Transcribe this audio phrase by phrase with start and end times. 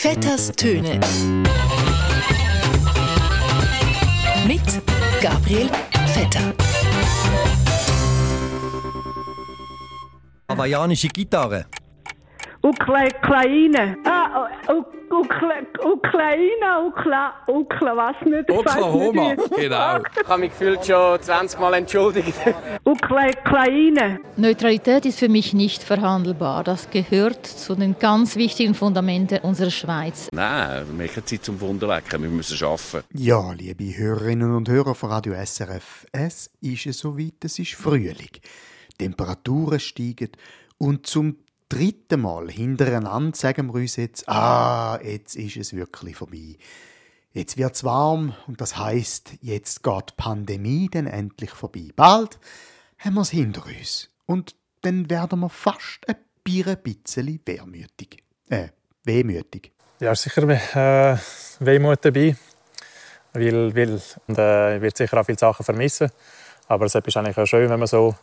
[0.00, 1.00] Vetters Töne.
[4.46, 4.62] Mit
[5.20, 5.68] Gabriel
[6.06, 6.54] Vetter.
[10.48, 11.66] Hawaiianische Gitarre.
[12.62, 13.96] Ukla Kleine.
[14.04, 14.17] Ah,
[15.18, 15.54] Ukla
[15.84, 18.48] Ukraine, Ukla, Ukla, was nicht?
[18.50, 19.98] Oklahoma, genau.
[19.98, 22.34] Ich habe mich gefühlt schon 20 Mal entschuldigt.
[22.84, 24.20] Ukla Kleine.
[24.36, 26.62] Neutralität ist für mich nicht verhandelbar.
[26.62, 30.28] Das gehört zu den ganz wichtigen Fundamenten unserer Schweiz.
[30.30, 32.22] Nein, wir machen Zeit zum Wunderwecken.
[32.22, 33.04] Wir müssen arbeiten.
[33.12, 38.30] Ja, liebe Hörerinnen und Hörer von Radio SRF, es ist soweit, es ist Frühling.
[38.96, 40.30] Temperaturen steigen
[40.78, 46.56] und zum dritten Mal hintereinander sagen wir uns jetzt, ah, jetzt ist es wirklich vorbei.
[47.32, 51.88] Jetzt wird's warm und das heißt, jetzt geht die Pandemie dann endlich vorbei.
[51.94, 52.38] Bald
[52.98, 58.22] haben wir es hinter uns und dann werden wir fast ein bisschen wehmütig.
[58.48, 58.68] Äh,
[59.04, 59.72] wehmütig.
[60.00, 61.18] Ja, sicher äh,
[61.60, 62.36] Wehmut dabei,
[63.32, 66.10] weil, weil und, äh, ich werde sicher auch viele Sachen vermissen.
[66.68, 68.14] Aber es ist eigentlich auch schön, wenn man so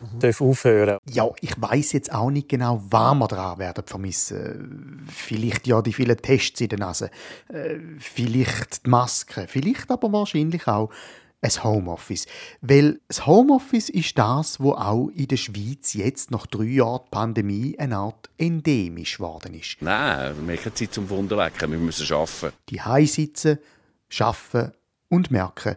[0.00, 0.46] mhm.
[0.46, 5.06] aufhören Ja, ich weiß jetzt auch nicht genau, wann wir daran werden vermissen.
[5.10, 7.10] Vielleicht ja die vielen Tests in der Nase,
[7.48, 10.90] äh, vielleicht die Maske, vielleicht aber wahrscheinlich auch
[11.40, 12.26] ein Homeoffice.
[12.60, 17.76] Weil das Homeoffice ist das, wo auch in der Schweiz jetzt nach drei Jahren Pandemie
[17.78, 19.76] eine Art endemisch geworden ist.
[19.80, 21.70] Nein, wir machen Zeit zum Wunderwecken.
[21.70, 22.56] Wir müssen arbeiten.
[22.68, 23.58] Die Hause sitzen,
[24.18, 24.72] arbeiten
[25.08, 25.76] und merken,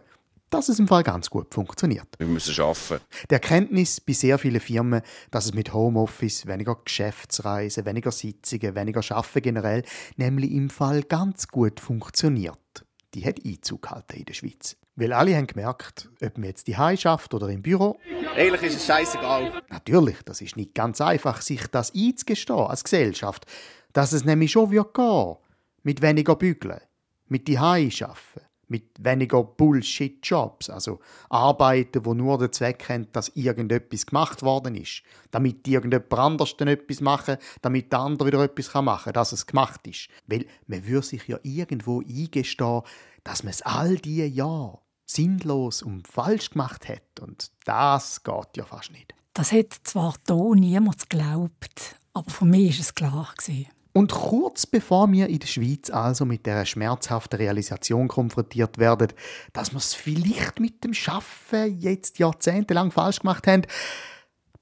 [0.50, 2.06] dass es im Fall ganz gut funktioniert.
[2.18, 3.04] Wir müssen arbeiten.
[3.30, 9.00] Die Erkenntnis bei sehr vielen Firmen, dass es mit Homeoffice, weniger Geschäftsreisen, weniger Sitzungen, weniger
[9.16, 9.82] Arbeiten generell,
[10.16, 12.84] nämlich im Fall ganz gut funktioniert,
[13.14, 14.76] die hat Einzug gehalten in der Schweiz.
[14.96, 17.98] Weil alle haben gemerkt, ob man jetzt die schafft oder im Büro.
[18.36, 19.62] Eigentlich ist es scheißegal.
[19.70, 23.46] Natürlich, das ist nicht ganz einfach, sich das einzugestehen als Gesellschaft.
[23.92, 25.36] Dass es nämlich schon wird gehen.
[25.82, 26.80] Mit weniger Bügeln.
[27.28, 34.06] Mit die arbeiten mit weniger Bullshit-Jobs, also Arbeiten, wo nur den Zweck haben, dass irgendetwas
[34.06, 39.04] gemacht worden ist, damit irgendjemand anders dann etwas machen, damit der andere wieder etwas machen
[39.04, 40.08] kann, dass es gemacht ist.
[40.26, 42.82] Weil man würde sich ja irgendwo eingestehen,
[43.24, 48.64] dass man es all diese Jahre sinnlos und falsch gemacht hat und das geht ja
[48.64, 49.14] fast nicht.
[49.34, 53.34] Das hat zwar hier niemand geglaubt, aber für mich war es klar.
[53.36, 53.79] Gewesen.
[53.92, 59.08] Und kurz bevor wir in der Schweiz also mit der schmerzhaften Realisation konfrontiert werden,
[59.52, 63.62] dass wir es vielleicht mit dem Schaffen jetzt jahrzehntelang falsch gemacht haben,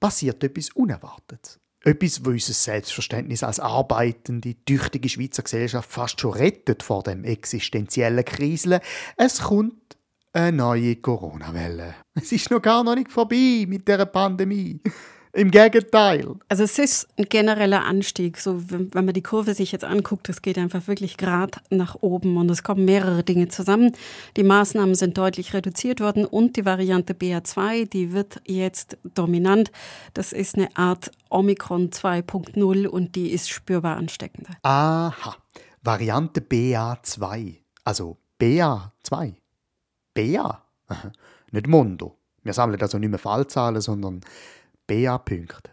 [0.01, 1.61] passiert etwas Unerwartetes.
[1.85, 8.25] Etwas, wo unser Selbstverständnis als arbeitende, tüchtige Schweizer Gesellschaft fast schon rettet vor dem existenziellen
[8.25, 8.81] Kriseln.
[9.17, 9.97] Es kommt
[10.33, 11.95] eine neue Corona-Welle.
[12.15, 14.81] Es ist noch gar noch nicht vorbei mit der Pandemie.
[15.39, 16.35] Im Gegenteil.
[16.49, 18.39] Also es ist ein genereller Anstieg.
[18.39, 22.37] So, wenn, man die Kurve sich jetzt anguckt, es geht einfach wirklich gerade nach oben
[22.37, 23.93] und es kommen mehrere Dinge zusammen.
[24.37, 29.71] Die Maßnahmen sind deutlich reduziert worden und die Variante BA2, die wird jetzt dominant.
[30.13, 34.55] Das ist eine Art Omikron 2.0 und die ist spürbar ansteckender.
[34.63, 35.37] Aha.
[35.83, 37.59] Variante BA2.
[37.85, 39.35] Also BA2.
[40.15, 40.63] BA.
[41.53, 42.17] Nicht Mondo.
[42.43, 44.21] Wir sammeln also nicht mehr Fallzahlen, sondern
[44.89, 45.71] BA-Punkte.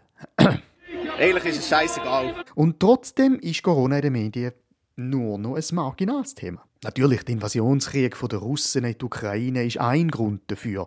[1.18, 2.44] Eigentlich ist es scheißegal.
[2.54, 4.52] Und trotzdem ist Corona in den Medien
[4.96, 6.62] nur noch ein marginales Thema.
[6.84, 10.86] Natürlich, der Invasionskrieg der Russen in die Ukraine ist ein Grund dafür.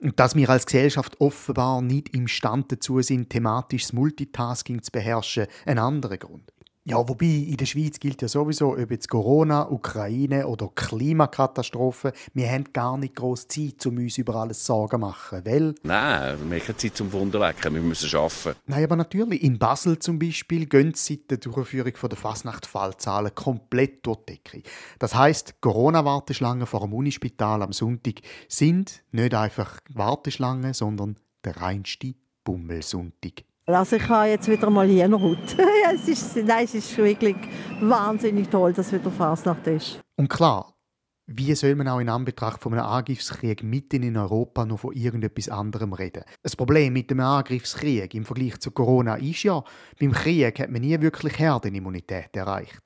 [0.00, 5.78] Und dass wir als Gesellschaft offenbar nicht imstande dazu sind, thematisches Multitasking zu beherrschen, ein
[5.78, 6.52] anderer Grund.
[6.86, 12.50] Ja, wobei in der Schweiz gilt ja sowieso, ob jetzt Corona, Ukraine oder Klimakatastrophe, wir
[12.50, 15.74] haben gar nicht groß Zeit, um uns über alles Sorgen zu machen, weil...
[15.82, 18.60] Nein, wir haben Zeit zum Wunderwecken, wir müssen arbeiten.
[18.66, 24.18] Nein, aber natürlich, in Basel zum Beispiel gehen seit der Durchführung der Fasnacht-Fallzahlen komplett durch
[24.28, 24.62] die Decke.
[24.98, 31.16] Das heisst, Corona-Warteschlangen vor dem Unispital am Sonntag sind nicht einfach Warteschlangen, sondern
[31.46, 32.14] der reinste
[32.44, 33.44] Bummelsonntag.
[33.66, 35.38] Also ich habe jetzt wieder mal Hirnhaut.
[35.94, 37.36] es, ist, nein, es ist wirklich
[37.80, 40.00] wahnsinnig toll, dass wieder Fasnacht ist.
[40.16, 40.74] Und klar,
[41.26, 45.48] wie soll man auch in Anbetracht von einem Angriffskrieg mitten in Europa noch von irgendetwas
[45.48, 46.24] anderem reden?
[46.42, 49.64] Das Problem mit dem Angriffskrieg im Vergleich zu Corona ist ja,
[49.98, 52.82] beim Krieg hat man nie wirklich Herdenimmunität erreicht.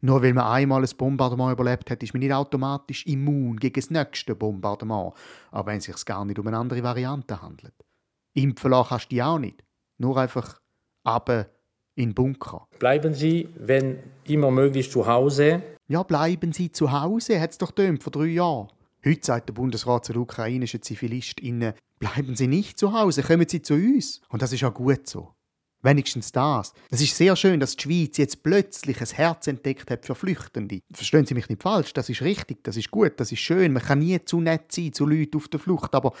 [0.00, 3.90] Nur weil man einmal ein Bombardement überlebt hat, ist man nicht automatisch immun gegen das
[3.90, 5.12] nächste Bombardement,
[5.50, 7.74] auch wenn es sich gar nicht um eine andere Variante handelt.
[8.32, 9.62] Impfen lassen kannst du auch nicht.
[10.02, 10.58] Nur einfach
[11.04, 11.46] aber
[11.94, 12.66] in Bunker.
[12.80, 15.62] Bleiben Sie, wenn immer möglich, zu Hause.
[15.86, 18.66] Ja, bleiben Sie zu Hause, hat es doch dömt vor drei Jahren.
[19.04, 23.62] Heute sagt der Bundesrat zu den ukrainischen ZivilistInnen, bleiben Sie nicht zu Hause, kommen Sie
[23.62, 24.20] zu uns.
[24.28, 25.34] Und das ist ja gut so.
[25.84, 26.72] Wenigstens das.
[26.90, 30.80] Es ist sehr schön, dass die Schweiz jetzt plötzlich ein Herz entdeckt hat für Flüchtende.
[30.92, 33.72] Verstehen Sie mich nicht falsch, das ist richtig, das ist gut, das ist schön.
[33.72, 36.12] Man kann nie zu nett sein zu Leuten auf der Flucht, aber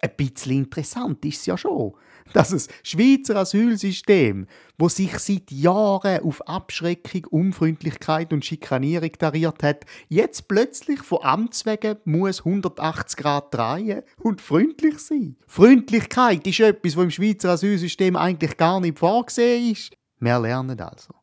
[0.00, 1.94] ein bisschen interessant ist es ja schon,
[2.32, 4.46] dass das Schweizer Asylsystem,
[4.78, 11.66] wo sich seit Jahren auf Abschreckung, Unfreundlichkeit und Schikanierung tariert hat, jetzt plötzlich von Amts
[11.66, 15.36] wegen muss 180 Grad drehen und freundlich sein.
[15.46, 19.92] Freundlichkeit ist etwas, was im Schweizer Asylsystem eigentlich gar nicht vorgesehen ist.
[20.18, 21.14] Wir lernen also.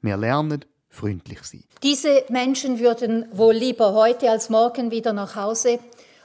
[0.00, 1.64] Wir lernen freundlich sein.
[1.82, 5.78] Diese Menschen würden wohl lieber heute als morgen wieder nach Hause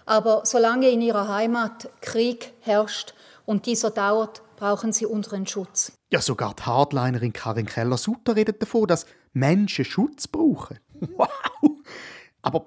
[0.08, 3.14] aber solange in ihrer Heimat Krieg herrscht
[3.46, 5.92] und dieser dauert, brauchen sie unseren Schutz.
[6.12, 10.80] Ja, sogar die Hardlinerin Karin Keller-Sutter redet davon, dass Menschen Schutz brauchen.
[11.16, 11.30] Wow!
[12.42, 12.66] Aber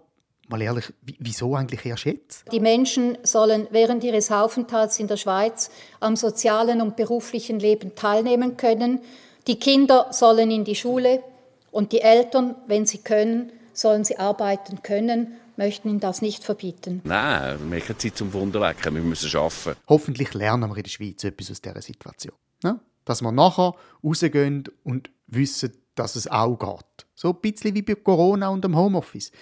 [0.49, 2.53] mal ehrlich, wieso eigentlich erst jetzt?
[2.53, 8.57] Die Menschen sollen während ihres Aufenthalts in der Schweiz am sozialen und beruflichen Leben teilnehmen
[8.57, 9.01] können.
[9.47, 11.25] Die Kinder sollen in die Schule
[11.73, 17.03] und die Eltern, wenn sie können, sollen sie arbeiten können möchten ihm das nicht verbieten.
[17.05, 19.79] Nein, wir haben keine Zeit zum Wunderwecken, wir müssen arbeiten.
[19.89, 22.35] Hoffentlich lernen wir in der Schweiz etwas aus dieser Situation.
[22.65, 22.81] Ja?
[23.05, 27.07] Dass wir nachher rausgehen und wissen, dass es auch geht.
[27.15, 29.33] So ein bisschen wie bei Corona und dem Homeoffice.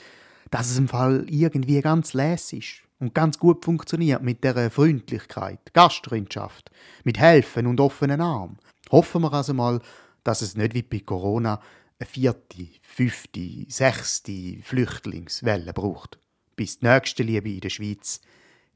[0.50, 5.73] Dass es im Fall irgendwie ganz lässig ist und ganz gut funktioniert mit der Freundlichkeit,
[5.73, 6.73] Gastfreundschaft,
[7.05, 8.59] mit Helfen und offenen Armen.
[8.91, 9.81] Hoffen wir also mal,
[10.25, 11.61] dass es nicht wie bei Corona
[11.98, 16.18] eine vierte, fünfte, sechste Flüchtlingswelle braucht,
[16.56, 18.20] bis die nächste Liebe in der Schweiz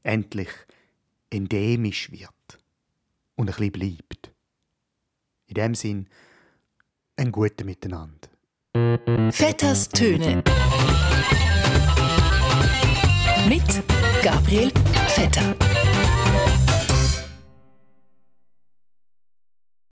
[0.03, 0.49] endlich
[1.29, 2.29] endemisch wird
[3.35, 4.31] und ein bisschen bleibt.
[5.47, 6.07] In dem Sinn,
[7.15, 8.29] ein gutes Miteinander.
[9.31, 10.43] Vetters Töne
[13.47, 13.83] mit
[14.23, 14.71] Gabriel
[15.07, 15.55] Vetter.